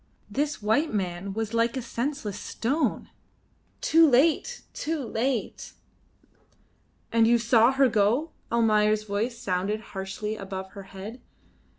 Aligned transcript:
This 0.31 0.63
white 0.63 0.91
man 0.91 1.31
was 1.33 1.53
like 1.53 1.77
a 1.77 1.81
senseless 1.83 2.39
stone. 2.39 3.11
Too 3.81 4.09
late! 4.09 4.63
Too 4.73 4.99
late! 5.05 5.73
"And 7.11 7.27
you 7.27 7.37
saw 7.37 7.71
her 7.73 7.87
go?" 7.87 8.31
Almayer's 8.51 9.03
voice 9.03 9.37
sounded 9.37 9.79
harshly 9.93 10.35
above 10.35 10.71
her 10.71 10.85
head. 10.97 11.21